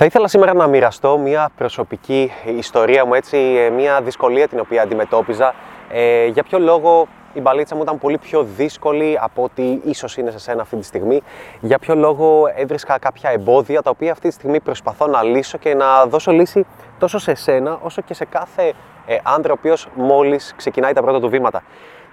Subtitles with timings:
[0.00, 4.82] Θα ήθελα σήμερα να μοιραστώ μια προσωπική ιστορία μου, έτσι, ε, μια δυσκολία την οποία
[4.82, 5.54] αντιμετώπιζα.
[5.90, 10.30] Ε, για ποιο λόγο η μπαλίτσα μου ήταν πολύ πιο δύσκολη από ότι ίσως είναι
[10.30, 11.22] σε σένα αυτή τη στιγμή.
[11.60, 15.74] Για ποιο λόγο έβρισκα κάποια εμπόδια τα οποία αυτή τη στιγμή προσπαθώ να λύσω και
[15.74, 16.66] να δώσω λύση
[16.98, 18.72] τόσο σε σένα όσο και σε κάθε
[19.06, 21.62] ε, άντρα ο οποίος μόλις ξεκινάει τα πρώτα του βήματα.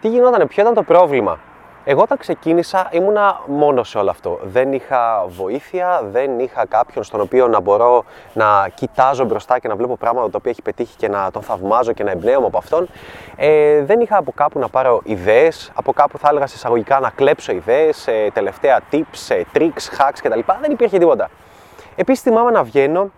[0.01, 1.39] Τι γινόταν, ποιο ήταν το πρόβλημα;
[1.87, 4.39] Εγώ όταν ξεκίνησα ήμουνα μόνος σε όλο αυτό.
[4.43, 8.03] Δεν είχα βοήθεια, δεν είχα κάποιον στον οποίο να μπορώ
[8.33, 11.93] να κοιτάζω μπροστά και να βλέπω πράγματα τα οποία έχει πετύχει και να τον θαυμάζω
[11.93, 12.87] και να εμπνέομαι από αυτόν.
[13.35, 17.51] Ε, δεν είχα από κάπου να πάρω ιδέες, από κάπου θα έλεγα εισαγωγικά να κλέψω
[17.51, 20.39] ιδέες, ε, τελευταία tips, ε, tricks, hacks κτλ.
[20.61, 21.29] Δεν υπήρχε τίποτα.
[21.95, 23.11] Επίσης θυμάμαι να βγαίνω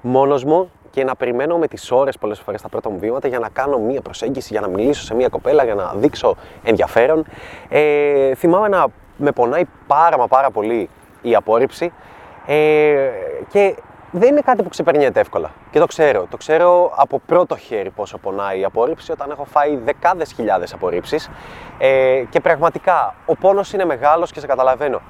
[0.00, 3.38] μόνος μου και να περιμένω με τις ώρες πολλές φορές τα πρώτα μου βήματα για
[3.38, 7.24] να κάνω μία προσέγγιση, για να μιλήσω σε μία κοπέλα, για να δείξω ενδιαφέρον.
[7.68, 8.86] Ε, θυμάμαι να
[9.16, 10.88] με πονάει πάρα μα πάρα πολύ
[11.22, 11.92] η απόρριψη
[12.46, 13.10] ε,
[13.48, 13.76] και
[14.10, 15.50] δεν είναι κάτι που ξεπερνιέται εύκολα.
[15.70, 16.26] Και το ξέρω.
[16.30, 21.30] Το ξέρω από πρώτο χέρι πόσο πονάει η απόρριψη όταν έχω φάει δεκάδες χιλιάδες απορρίψεις.
[21.78, 25.00] Ε, και πραγματικά ο πόνος είναι μεγάλος και σε καταλαβαίνω.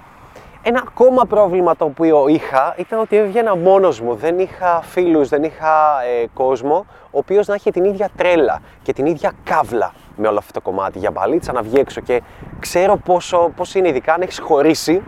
[0.69, 4.15] Ένα ακόμα πρόβλημα το οποίο είχα ήταν ότι έβγαινα μόνος μου.
[4.15, 8.93] Δεν είχα φίλους, δεν είχα ε, κόσμο ο οποίος να έχει την ίδια τρέλα και
[8.93, 12.01] την ίδια καύλα με όλο αυτό το κομμάτι για μπαλίτσα να βγει έξω.
[12.01, 12.23] Και
[12.61, 15.03] ξέρω πόσο, πώς είναι, ειδικά αν έχεις χωρίσει,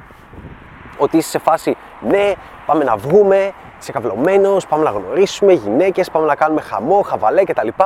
[0.98, 2.32] ότι είσαι σε φάση ναι,
[2.66, 7.68] πάμε να βγούμε, είσαι καυλωμένος, πάμε να γνωρίσουμε γυναίκες, πάμε να κάνουμε χαμό, χαβαλέ κτλ.
[7.68, 7.84] Και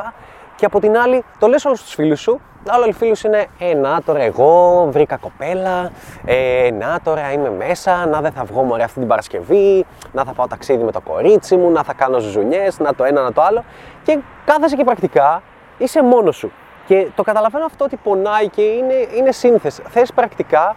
[0.60, 4.02] από την άλλη, το λες όλους τους φίλους σου, άλλοι φίλοι σου είναι «Ε, να
[4.02, 5.90] τώρα εγώ βρήκα κοπέλα,
[6.24, 10.32] ε, να τώρα είμαι μέσα, να δεν θα βγω μωρέ αυτή την Παρασκευή, να θα
[10.32, 13.42] πάω ταξίδι με το κορίτσι μου, να θα κάνω ζουνιές, να το ένα, να το
[13.42, 13.64] άλλο».
[14.02, 15.42] Και κάθεσαι και πρακτικά
[15.78, 16.52] είσαι μόνος σου.
[16.86, 19.82] Και το καταλαβαίνω αυτό ότι πονάει και είναι, είναι σύνθεση.
[19.88, 20.76] Θες πρακτικά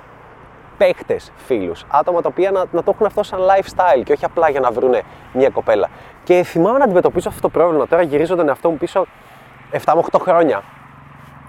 [0.77, 4.49] παίχτες, φίλους, άτομα τα οποία να, να το έχουν αυτό σαν lifestyle και όχι απλά
[4.49, 5.01] για να βρούνε
[5.33, 5.89] μια κοπέλα.
[6.23, 7.87] Και θυμάμαι να αντιμετωπίσω αυτό το πρόβλημα.
[7.87, 9.05] Τώρα γυρίζω τον εαυτό μου πίσω
[9.71, 10.63] 7 με 8 χρόνια.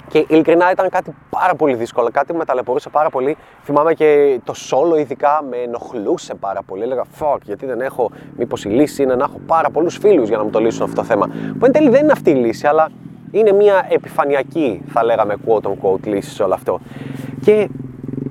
[0.09, 3.37] Και ειλικρινά ήταν κάτι πάρα πολύ δύσκολο, κάτι που με ταλαιπωρούσε πάρα πολύ.
[3.63, 6.83] Θυμάμαι και το solo ειδικά με ενοχλούσε πάρα πολύ.
[6.83, 10.37] Έλεγα fuck, γιατί δεν έχω, μήπως η λύση είναι να έχω πάρα πολλούς φίλους για
[10.37, 11.27] να μου το λύσουν αυτό το θέμα.
[11.59, 12.89] Που εν τέλει δεν είναι αυτή η λύση, αλλά
[13.31, 16.81] είναι μια επιφανειακή, θα λέγαμε, quote unquote λύση σε όλο αυτό.
[17.41, 17.69] Και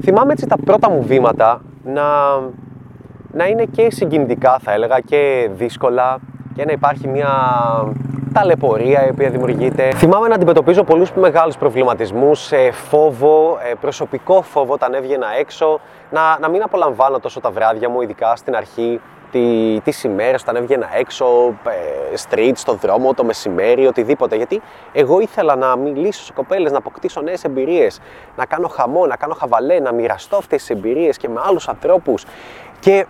[0.03, 2.03] θυμάμαι έτσι τα πρώτα μου βήματα να,
[3.31, 6.19] να είναι και συγκινητικά, θα έλεγα, και δύσκολα
[6.55, 7.29] και να υπάρχει μια
[8.35, 9.91] ταλαιπωρία η οποία δημιουργείται.
[9.95, 15.79] Θυμάμαι να αντιμετωπίζω πολλούς μεγάλους προβληματισμούς, φόβο, ε, προσωπικό φόβο όταν έβγαινα έξω,
[16.11, 19.01] να, να μην απολαμβάνω τόσο τα βράδια μου, ειδικά στην αρχή,
[19.31, 21.25] τι, τις ημέρες όταν έβγαινα έξω,
[21.67, 24.35] ε, street, στον δρόμο, το μεσημέρι, οτιδήποτε.
[24.35, 27.99] Γιατί εγώ ήθελα να μιλήσω σε κοπέλες, να αποκτήσω νέες εμπειρίες,
[28.35, 32.25] να κάνω χαμό, να κάνω χαβαλέ, να μοιραστώ αυτές τις εμπειρίες και με άλλους ανθρώπους.
[32.79, 33.05] Και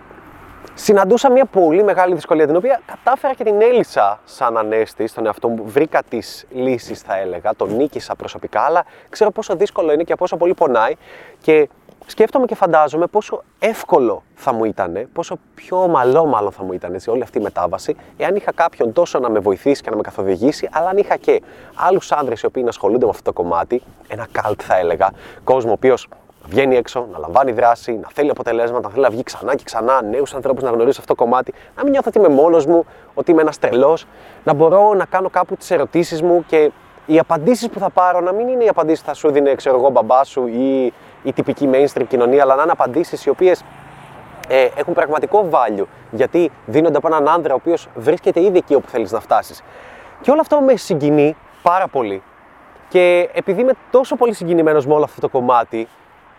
[0.78, 5.48] συναντούσα μια πολύ μεγάλη δυσκολία την οποία κατάφερα και την έλυσα σαν ανέστη στον εαυτό
[5.48, 5.62] μου.
[5.66, 10.36] Βρήκα τις λύσεις, θα έλεγα, τον νίκησα προσωπικά, αλλά ξέρω πόσο δύσκολο είναι και πόσο
[10.36, 10.92] πολύ πονάει.
[11.40, 11.68] Και
[12.06, 16.94] σκέφτομαι και φαντάζομαι πόσο εύκολο θα μου ήταν, πόσο πιο ομαλό μάλλον θα μου ήταν
[16.94, 20.02] έτσι, όλη αυτή η μετάβαση, εάν είχα κάποιον τόσο να με βοηθήσει και να με
[20.02, 21.42] καθοδηγήσει, αλλά αν είχα και
[21.74, 25.10] άλλους άντρες οι οποίοι να ασχολούνται με αυτό το κομμάτι, ένα καλτ θα έλεγα,
[25.44, 26.08] κόσμο ο οποίος
[26.48, 30.02] βγαίνει έξω, να λαμβάνει δράση, να θέλει αποτελέσματα, να θέλει να βγει ξανά και ξανά,
[30.02, 32.84] νέους ανθρώπους να γνωρίσει αυτό το κομμάτι, να μην νιώθω ότι είμαι μόνος μου,
[33.14, 34.06] ότι είμαι ένας τρελός,
[34.44, 36.70] να μπορώ να κάνω κάπου τις ερωτήσεις μου και
[37.06, 39.76] οι απαντήσεις που θα πάρω να μην είναι οι απαντήσεις που θα σου δίνει, ξέρω
[39.76, 40.92] εγώ, μπαμπάς σου ή
[41.22, 43.64] η τυπική mainstream κοινωνία, αλλά να είναι απαντήσεις οι οποίες
[44.48, 48.88] ε, έχουν πραγματικό value, γιατί δίνονται από έναν άνδρα ο οποίος βρίσκεται ήδη εκεί όπου
[48.88, 49.62] θέλεις να φτάσεις.
[50.20, 52.22] Και όλο αυτό με συγκινεί πάρα πολύ.
[52.88, 55.88] Και επειδή είμαι τόσο πολύ συγκινημένος με όλο αυτό το κομμάτι,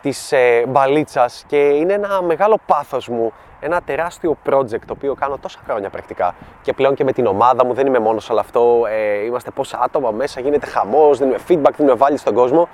[0.02, 5.38] της ε, μπαλίτσας και είναι ένα μεγάλο πάθος μου, ένα τεράστιο project το οποίο κάνω
[5.38, 8.42] τόσα χρόνια πρακτικά και πλέον και με την ομάδα μου, δεν είμαι μόνος σε όλο
[8.42, 12.68] αυτό, ε, είμαστε πόσα άτομα μέσα, γίνεται χαμός, δίνουμε feedback, δίνουμε βάλει στον κόσμο.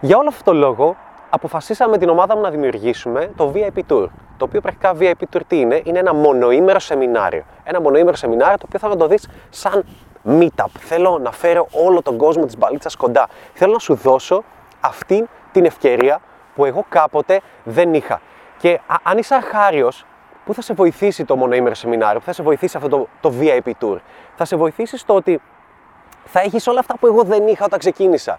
[0.00, 0.96] Για όλο αυτό το λόγο
[1.30, 4.06] αποφασίσαμε με την ομάδα μου να δημιουργήσουμε το VIP Tour.
[4.36, 7.44] Το οποίο πρακτικά VIP Tour τι είναι, είναι ένα μονοήμερο σεμινάριο.
[7.64, 9.84] Ένα μονοήμερο σεμινάριο το οποίο θέλω να το δεις σαν
[10.28, 10.66] meetup.
[10.78, 13.28] Θέλω να φέρω όλο τον κόσμο της μπαλίτσας κοντά.
[13.52, 14.42] Θέλω να σου δώσω
[14.80, 16.20] αυτή την ευκαιρία
[16.54, 18.20] που εγώ κάποτε δεν είχα.
[18.58, 20.06] Και αν είσαι αχάριος,
[20.44, 23.70] πού θα σε βοηθήσει το μονοήμερο σεμινάριο, πού θα σε βοηθήσει αυτό το, το VIP
[23.80, 23.96] tour;
[24.36, 25.40] Θα σε βοηθήσει στο ότι
[26.24, 28.38] θα έχεις όλα αυτά που εγώ δεν είχα όταν ξεκίνησα.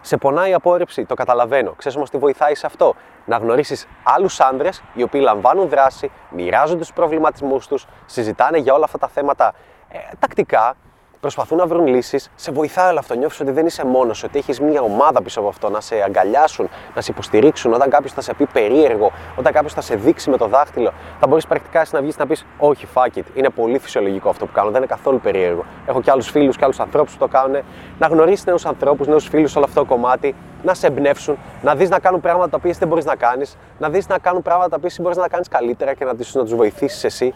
[0.00, 1.74] Σε πονάει η απόρριψη, το καταλαβαίνω.
[1.76, 2.94] Ξέρεις όμως τι βοηθάει σε αυτό;
[3.24, 8.84] Να γνωρίσεις άλλους άντρε οι οποίοι λαμβάνουν δράση, μοιράζονται τους προβληματισμούς τους, συζητάνε για όλα
[8.84, 9.52] αυτά τα θέματα
[9.88, 10.74] ε, τακτικά
[11.22, 12.30] προσπαθούν να βρουν λύσεις.
[12.34, 13.14] Σε βοηθάει όλο αυτό.
[13.14, 16.68] Νιώθεις ότι δεν είσαι μόνος, ότι έχεις μια ομάδα πίσω από αυτό να σε αγκαλιάσουν,
[16.94, 17.72] να σε υποστηρίξουν.
[17.72, 21.26] Όταν κάποιος θα σε πει περίεργο, όταν κάποιος θα σε δείξει με το δάχτυλο, θα
[21.26, 23.22] μπορείς πρακτικά εσύ να βγεις να πεις: Όχι, fuck it.
[23.34, 25.64] Είναι πολύ φυσιολογικό αυτό που κάνω, δεν είναι καθόλου περίεργο.
[25.86, 27.62] Έχω και άλλους φίλους και άλλους ανθρώπους που το κάνουν.
[27.98, 31.74] Να γνωρίσεις νέους ανθρώπους, νέους φίλους σε όλο αυτό το κομμάτι, να σε εμπνεύσουν, να
[31.74, 34.68] δεις να κάνουν πράγματα τα οποία δεν μπορείς να κάνεις, να δεις να κάνουν πράγματα
[34.68, 37.34] τα οποία μπορείς να τα κάνεις καλύτερα και να, να τους βοηθήσεις εσύ.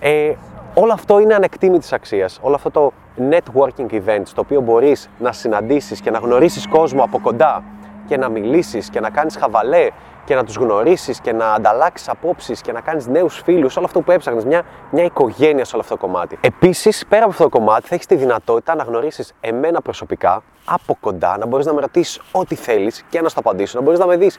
[0.00, 0.34] Ε,
[0.74, 2.38] όλο αυτό είναι ανεκτήμητη αξίας.
[2.42, 2.92] Όλο αυτό το
[3.30, 7.62] networking event, στο οποίο μπορείς να συναντήσεις και να γνωρίσεις κόσμο από κοντά
[8.06, 9.88] και να μιλήσεις και να κάνεις χαβαλέ
[10.24, 14.00] και να τους γνωρίσεις και να ανταλλάξεις απόψεις και να κάνεις νέους φίλους, όλο αυτό
[14.00, 16.38] που έψαχνες, μια, μια οικογένεια σε όλο αυτό το κομμάτι.
[16.40, 20.96] Επίσης, πέρα από αυτό το κομμάτι, θα έχεις τη δυνατότητα να γνωρίσεις εμένα προσωπικά από
[21.00, 24.06] κοντά, να μπορείς να με ρωτήσεις ό,τι θέλεις και να στο απαντήσω, να μπορείς να
[24.06, 24.38] με δεις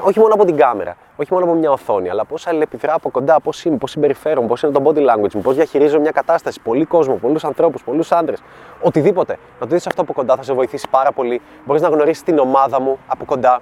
[0.00, 3.40] όχι μόνο από την κάμερα, όχι μόνο από μια οθόνη, αλλά πώ αλληλεπιδρά από κοντά,
[3.40, 6.84] πώς είμαι, πώς συμπεριφέρομαι, πώς είναι το body language μου, πώς διαχειρίζω μια κατάσταση, πολύ
[6.84, 8.42] κόσμο, πολλούς ανθρώπους, πολλούς άντρες,
[8.82, 9.38] οτιδήποτε.
[9.60, 11.40] Να το δεις αυτό από κοντά θα σε βοηθήσει πάρα πολύ.
[11.64, 13.60] Μπορείς να γνωρίσεις την ομάδα μου από κοντά,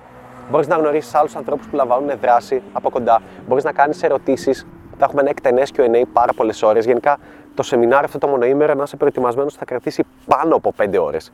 [0.52, 3.22] Μπορείς να γνωρίσεις άλλους ανθρώπους που λαμβάνουν δράση από κοντά.
[3.48, 4.66] Μπορείς να κάνεις ερωτήσεις.
[4.98, 6.84] Θα έχουμε ένα εκτενές QA πάρα πολλές ώρες.
[6.84, 7.18] Γενικά
[7.54, 11.32] το σεμινάριο αυτό το μονοήμερο, να είσαι προετοιμασμένος, θα κρατήσει πάνω από 5 ώρες.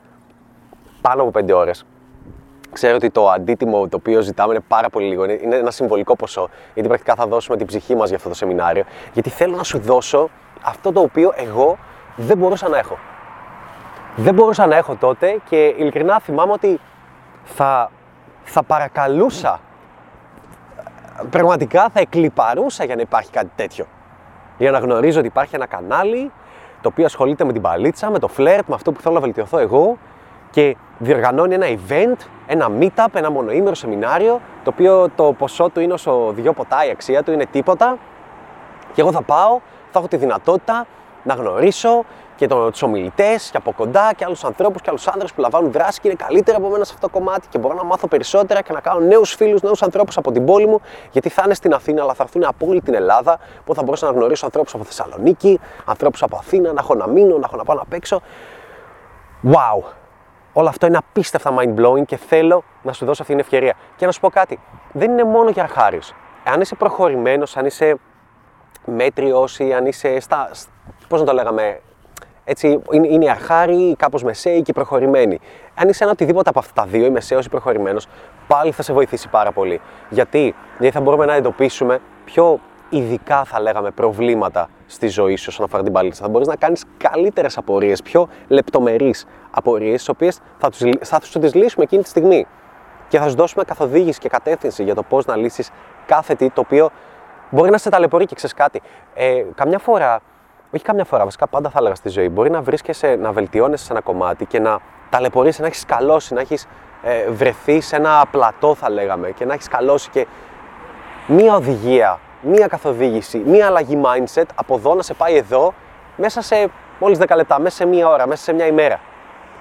[1.01, 1.85] Πάνω από 5 ώρες.
[2.73, 5.25] Ξέρω ότι το αντίτιμο το οποίο ζητάμε είναι πάρα πολύ λίγο.
[5.25, 6.49] Είναι ένα συμβολικό ποσό.
[6.75, 8.85] Γιατί πρακτικά θα δώσουμε την ψυχή μας για αυτό το σεμινάριο.
[9.13, 10.29] Γιατί θέλω να σου δώσω
[10.63, 11.79] αυτό το οποίο εγώ
[12.17, 12.99] δεν μπορούσα να έχω.
[14.17, 16.81] Δεν μπορούσα να έχω τότε και ειλικρινά θυμάμαι ότι
[17.45, 17.91] θα
[18.49, 19.61] θα παρακαλούσα,
[21.31, 23.87] πραγματικά θα εκλυπαρούσα για να υπάρχει κάτι τέτοιο.
[24.59, 26.31] Για να γνωρίζω ότι υπάρχει ένα κανάλι
[26.81, 29.59] το οποίο ασχολείται με την παλίτσα, με το φλερτ, με αυτό που θέλω να βελτιωθώ
[29.59, 29.99] εγώ
[30.51, 32.17] και διοργανώνει ένα event,
[32.47, 36.91] ένα meetup, ένα μονοήμερο σεμινάριο, το οποίο το ποσό του είναι όσο δυο ποτά, η
[36.91, 37.99] αξία του είναι τίποτα.
[38.93, 39.61] Και εγώ θα πάω,
[39.91, 40.87] θα έχω τη δυνατότητα
[41.23, 42.05] να γνωρίσω
[42.39, 46.01] και τους ομιλητές και από κοντά και άλλους ανθρώπους και άλλους άντρε που λαμβάνουν δράση
[46.01, 48.73] και είναι καλύτερα από μένα σε αυτό το κομμάτι και μπορώ να μάθω περισσότερα και
[48.73, 50.81] να κάνω νέους φίλους, νέους ανθρώπους από την πόλη μου.
[51.11, 54.07] Γιατί θα είναι στην Αθήνα, αλλά θα έρθουν από όλη την Ελλάδα που θα μπορέσω
[54.07, 57.65] να γνωρίσω ανθρώπους από Θεσσαλονίκη, ανθρώπους από Αθήνα, να έχω να μείνω, να έχω να
[57.65, 58.21] πάω να παίξω.
[59.45, 59.83] Wow!
[60.53, 63.75] Όλο αυτό είναι απίστευτα mind blowing και θέλω να σου δώσω αυτή την ευκαιρία.
[63.97, 64.61] Και να σου πω κάτι,
[64.93, 66.01] δεν είναι μόνο για αρχάριου.
[66.45, 67.97] Αν είσαι προχωρημένος, αν είσαι
[68.85, 70.51] μέτριος ή αν είσαι στα.
[71.09, 71.81] Πώς να το λέγαμε,
[72.49, 75.41] έτσι, είναι, είναι αρχάρι, κάπως μεσαίοι και προχωρημένοι.
[75.75, 78.07] Αν είσαι ένα οτιδήποτε από αυτά τα δύο, ή μεσαίο ή προχωρημένος,
[78.47, 79.81] πάλι θα σε βοηθήσει πάρα πολύ.
[80.11, 85.65] Γιατί, Γιατί θα μπορούμε να εντοπίσουμε πιο ειδικά, θα λέγαμε, προβλήματα στη ζωή σου όσον
[85.65, 86.23] αφορά την παλίτσα.
[86.23, 90.71] Θα μπορείς να κάνεις καλύτερες απορίες, πιο λεπτομερείς απορίες, τις οποίες θα,
[91.01, 92.47] θα σου τις λύσουμε εκείνη τη στιγμή.
[93.09, 95.71] Και θα σου δώσουμε καθοδήγηση και κατεύθυνση για το πώς να λύσεις
[96.07, 96.91] κάθε τι το οποίο
[97.51, 98.81] μπορεί να σε ταλαιπωρεί και ξέρεις κάτι.
[99.15, 100.21] Ε, καμιά φορά
[100.71, 102.29] όχι καμιά φορά, βασικά πάντα θα έλεγα στη ζωή.
[102.29, 104.79] Μπορεί να βρίσκεσαι, να βελτιώνεσαι σε ένα κομμάτι και να
[105.11, 106.67] ταλαιπωρήσει, να έχεις καλώσει, να έχεις
[107.03, 110.27] ε, βρεθεί σε ένα πλατό, θα λέγαμε, και να έχεις καλώσει και
[111.27, 115.75] μία οδηγία, μία καθοδήγηση, μία αλλαγή mindset από εδώ να σε πάει εδώ
[116.17, 119.01] μέσα σε μόλις 10 λεπτά, μέσα σε μία ώρα, μέσα σε μια ημέρα.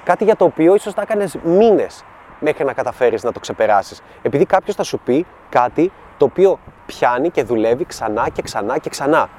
[0.04, 2.04] Κάτι για το οποίο ίσως να έκανες μήνες
[2.40, 4.02] μέχρι να καταφέρεις να το ξεπεράσεις.
[4.22, 8.90] Επειδή κάποιος θα σου πει κάτι το οποίο πιάνει και δουλεύει ξανά και ξανά και
[8.90, 9.30] ξανά.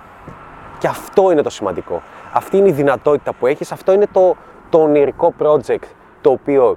[0.79, 2.03] Και αυτό είναι το σημαντικό.
[2.33, 4.37] Αυτή είναι η δυνατότητα που έχεις, αυτό είναι το,
[4.69, 5.87] το ονειρικό project
[6.21, 6.77] το οποίο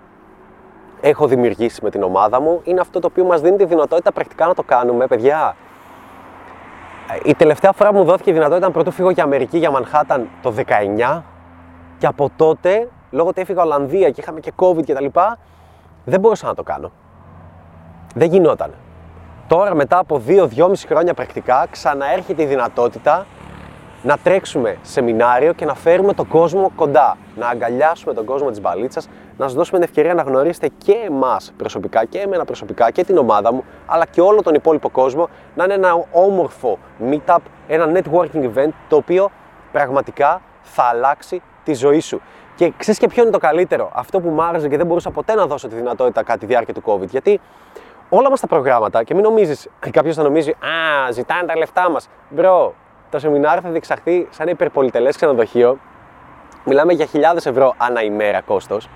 [1.02, 2.62] έχω δημιουργήσει με την ομάδα μου.
[2.64, 5.56] Είναι αυτό το οποίο μας δίνει τη δυνατότητα πρακτικά να το κάνουμε, παιδιά.
[7.24, 10.30] Η τελευταία φορά που μου δόθηκε η δυνατότητα ήταν πρώτο φύγω για Αμερική, για Μανχάταν
[10.42, 10.54] το
[11.08, 11.22] 19
[11.98, 15.38] και από τότε, λόγω ότι έφυγα Ολλανδία και είχαμε και COVID και τα λοιπά,
[16.06, 16.92] δεν μπορούσα να το κάνω.
[18.16, 18.74] Δεν γινόταν.
[19.48, 23.26] Τώρα μετά από 2-2,5 χρόνια πρακτικά ξαναέρχεται η δυνατότητα
[24.04, 27.18] να τρέξουμε σεμινάριο και να φέρουμε τον κόσμο κοντά.
[27.36, 31.54] Να αγκαλιάσουμε τον κόσμο της μπαλίτσας, να σας δώσουμε την ευκαιρία να γνωρίσετε και εμάς
[31.58, 35.30] προσωπικά και εμένα προσωπικά και την ομάδα μου, αλλά και όλο τον υπόλοιπο κόσμο.
[35.56, 36.78] Να είναι ένα όμορφο
[37.10, 39.30] meetup, ένα networking event το οποίο
[39.72, 42.22] πραγματικά θα αλλάξει τη ζωή σου.
[42.56, 45.34] Και ξέρεις και ποιο είναι το καλύτερο; Αυτό που μου άρεσε και δεν μπορούσα ποτέ
[45.34, 47.08] να δώσω τη δυνατότητα κατά τη διάρκεια του COVID.
[47.08, 47.40] Γιατί
[48.10, 52.10] όλα μας τα προγράμματα, και μην νομίζεις, κάποιος θα νομίζει, Α, ζητάνε τα λεφτά μας.
[52.30, 52.74] Μπρο,
[53.12, 55.78] το σεμινάριο θα διεξαχθεί σαν υπερπολιτελές ξενοδοχείο.
[56.66, 58.90] Μιλάμε για χιλιάδες ευρώ ανά ημέρα κόστος.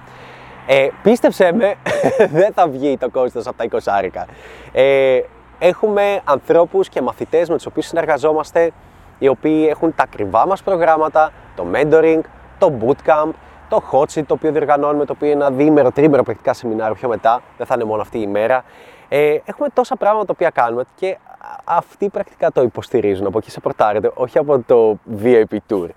[0.67, 1.75] Ε, πίστεψέ με,
[2.39, 4.25] δεν θα βγει το κόστος από τα 20 άρικα.
[4.71, 5.19] Ε,
[5.59, 8.71] έχουμε ανθρώπους και μαθητές με τους οποίους συνεργαζόμαστε,
[9.19, 12.21] οι οποίοι έχουν τα ακριβά μας προγράμματα, το mentoring,
[12.57, 13.31] το bootcamp,
[13.69, 17.09] το hot seat το οποίο διοργανώνουμε, το οποίο είναι ένα διήμερο, τρίμερο πρακτικά σεμινάριο πιο
[17.09, 18.63] μετά, δεν θα είναι μόνο αυτή η ημέρα.
[19.09, 21.17] Ε, έχουμε τόσα πράγματα τα οποία κάνουμε και
[21.63, 25.87] αυτοί πρακτικά το υποστηρίζουν από εκεί σε πορτάρετε, όχι από το VIP Tour.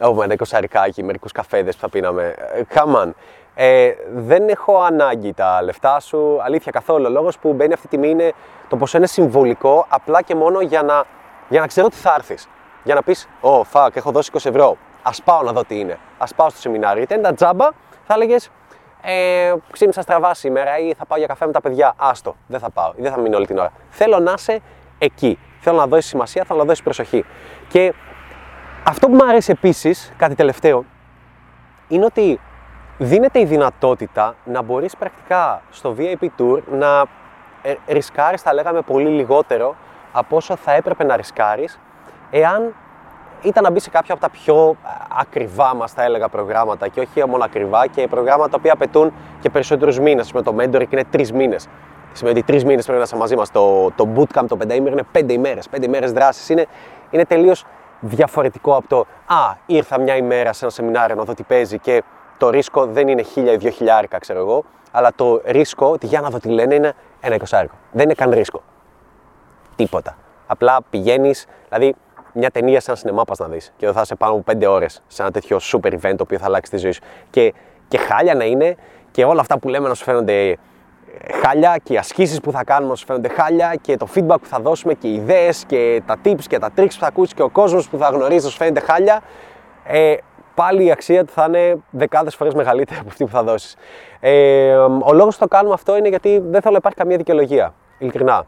[0.00, 2.34] Oh, με ένα εικοσαρικάκι, μερικούς καφέδες που θα πίναμε.
[2.52, 3.10] Ε, come on.
[3.54, 7.04] Ε, δεν έχω ανάγκη τα λεφτά σου, αλήθεια καθόλου.
[7.06, 8.32] Ο λόγος που μπαίνει αυτή τη τιμή είναι
[8.68, 11.04] το ποσό είναι συμβολικό, απλά και μόνο για να,
[11.48, 12.48] για να ξέρω τι θα έρθεις.
[12.84, 14.76] Για να πεις, Oh, fuck, έχω δώσει 20 ευρώ.
[15.02, 15.98] Α πάω να δω τι είναι.
[16.18, 17.02] Α πάω στο σεμινάριο.
[17.02, 17.68] Είτε είναι τα τζάμπα,
[18.06, 18.50] θα έλεγες,
[19.04, 21.94] ε, ξύπνησα στραβά σήμερα ή θα πάω για καφέ με τα παιδιά.
[21.96, 23.72] Άστο, δεν θα πάω ή δεν θα μείνω όλη την ώρα.
[23.90, 24.60] Θέλω να είσαι
[24.98, 25.38] εκεί.
[25.60, 27.24] Θέλω να δώσεις σημασία, θέλω να δώσεις προσοχή.
[27.68, 27.94] Και
[28.84, 30.84] αυτό που μου αρέσει επίσης, κάτι τελευταίο,
[31.88, 32.40] είναι ότι
[32.98, 37.04] δίνεται η δυνατότητα να μπορείς πρακτικά στο VIP Tour να
[37.62, 39.76] ε, ρισκάρεις, θα λέγαμε, πολύ λιγότερο
[40.12, 41.78] από όσο θα έπρεπε να ρισκάρεις
[42.30, 42.74] εάν
[43.44, 44.76] ήταν να μπει σε κάποια από τα πιο
[45.20, 49.50] ακριβά μας, θα έλεγα, προγράμματα και όχι μόνο ακριβά και προγράμματα τα οποία απαιτούν και
[49.50, 50.32] περισσότερους μήνες.
[50.32, 51.68] Με το mentor και είναι τρεις μήνες.
[52.12, 53.50] Σημαίνει ότι τρεις μήνες πρέπει να είσαι μαζί μας.
[53.50, 55.68] Το, το bootcamp, το πενταήμερο είναι πέντε ημέρες.
[55.68, 56.48] Πέντε ημέρες δράσης.
[56.48, 56.66] Είναι,
[57.10, 57.64] είναι τελείως
[58.00, 62.02] διαφορετικό από το Α, ήρθα μια ημέρα σε ένα σεμινάριο να δω τι παίζει και
[62.38, 66.20] το ρίσκο δεν είναι χίλια ή δύο χιλιάρικα, ξέρω εγώ, αλλά το ρίσκο, ότι για
[66.20, 67.74] να δω τι λένε, είναι ένα εικοσάρικο.
[67.92, 68.62] Δεν είναι καν ρίσκο.
[69.76, 70.16] Τίποτα.
[70.46, 71.94] Απλά πηγαίνεις, δηλαδή
[72.34, 75.02] μια ταινία σε ένα σινεμά πας να δεις και θα είσαι πάνω από πέντε ώρες
[75.06, 77.00] σε ένα τέτοιο super event το οποίο θα αλλάξει τη ζωή σου.
[77.30, 77.54] Και,
[77.88, 78.76] και χάλια να είναι
[79.10, 80.56] και όλα αυτά που λέμε να σου φαίνονται ε,
[81.42, 84.46] χάλια και οι ασκήσεις που θα κάνουμε να σου φαίνονται χάλια και το feedback που
[84.46, 87.42] θα δώσουμε και οι ιδέες και τα tips και τα tricks που θα ακούσεις και
[87.42, 89.22] ο κόσμος που θα γνωρίζει να σου φαίνεται χάλια.
[89.84, 90.14] Ε,
[90.54, 93.76] πάλι η αξία του θα είναι δεκάδες φορές μεγαλύτερη από αυτή που θα δώσεις.
[94.20, 97.74] Ε, ο λόγος που το κάνουμε αυτό είναι γιατί δεν θέλω να υπάρχει καμία δικαιολογία.
[97.98, 98.46] Ειλικρινά.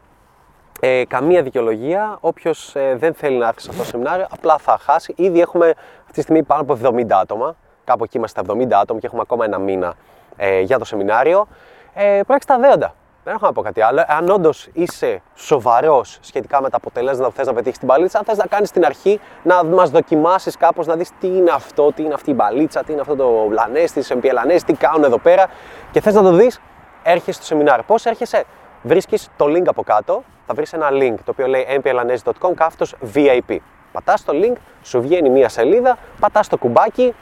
[0.79, 2.17] Ε, καμία δικαιολογία.
[2.19, 5.13] Όποιος ε, δεν θέλει να έρθει σε αυτό το σεμινάριο, απλά θα χάσει.
[5.17, 5.69] Ήδη έχουμε
[6.01, 7.55] αυτή τη στιγμή πάνω από 70 άτομα.
[7.83, 9.93] Κάπου εκεί είμαστε στα 70 άτομα και έχουμε ακόμα ένα μήνα
[10.35, 11.47] ε, για το σεμινάριο.
[11.93, 12.93] Ε, Πρέπει τα δέοντα.
[13.23, 14.03] Δεν έχω να πω κάτι άλλο.
[14.07, 18.23] Αν όντως είσαι σοβαρός σχετικά με τα αποτελέσματα που θες να πετύχεις στην παλίτσα, αν
[18.25, 22.03] θες να κάνεις την αρχή να μας δοκιμάσεις κάπως, να δεις τι είναι αυτό, τι
[22.03, 25.47] είναι αυτή η μπαλίτσα, τι είναι αυτό το λανέστη, τις τι κάνουν εδώ πέρα
[25.91, 26.59] και θες να το δεις,
[27.03, 27.83] έρχεσαι στο σεμινάριο.
[27.87, 28.43] Πώς έρχεσαι,
[28.81, 33.57] βρίσκεις το link από κάτω, θα βρεις ένα link το οποίο λέει mplanes.com κάθετος VIP.
[33.91, 37.13] Πατάς το link, σου βγαίνει μία σελίδα, πατάς το κουμπάκι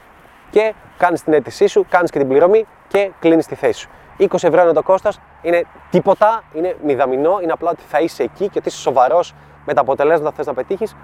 [0.50, 3.90] και κάνεις την αίτησή σου, κάνεις και την πληρωμή και κλείνεις τη θέση σου.
[4.18, 8.50] 20 ευρώ είναι το κόστος, είναι τίποτα, είναι μηδαμινό, είναι απλά ότι θα είσαι εκεί
[8.50, 9.34] και ότι είσαι σοβαρός
[9.66, 10.96] με τα αποτελέσματα που θες να πετύχεις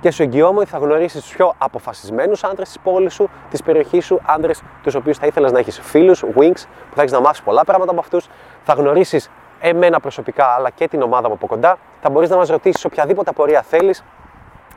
[0.00, 4.04] και σου εγγυώμαι ότι θα γνωρίσεις τους πιο αποφασισμένους άντρε της πόλης σου, της περιοχής
[4.04, 4.52] σου, άντρε
[4.82, 7.90] τους οποίους θα ήθελες να έχεις φίλους, wings, που θα έχεις να μάθεις πολλά πράγματα
[7.90, 8.28] από αυτούς.
[8.62, 11.78] Θα γνωρίσεις εμένα προσωπικά αλλά και την ομάδα μου από κοντά.
[12.00, 14.04] Θα μπορείς να μας ρωτήσεις οποιαδήποτε απορία θέλεις.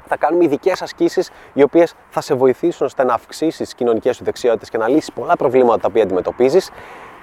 [0.07, 4.23] Θα κάνουμε ειδικές ασκήσεις οι οποίες θα σε βοηθήσουν ώστε να αυξήσεις τις κοινωνικές σου
[4.23, 6.71] δεξιότητες και να λύσεις πολλά προβλήματα τα οποία αντιμετωπίζεις.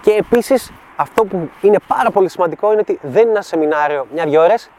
[0.00, 4.42] Και επίσης αυτό που είναι πάρα πολύ σημαντικό είναι ότι δεν είναι ένα σεμινάριο μια-δυο
[4.42, 4.70] ώρες,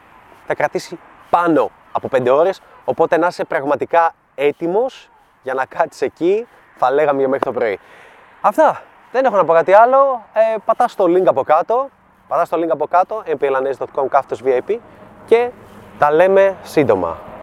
[0.46, 0.98] θα κρατήσει
[1.30, 2.60] πάνω από πέντε ώρες.
[2.84, 5.10] Οπότε να είσαι πραγματικά έτοιμος
[5.42, 6.46] για να κάτσεις εκεί,
[6.76, 7.78] θα λέγαμε για μέχρι το πρωί.
[8.40, 8.82] Αυτά.
[9.12, 10.24] Δεν έχω να πω κάτι άλλο.
[10.32, 11.88] Ε, πατάς το link από κάτω.
[12.32, 14.76] Πατά το link από κάτω, mplanese.com VIP
[15.26, 15.50] και
[15.98, 17.18] τα λέμε σύντομα.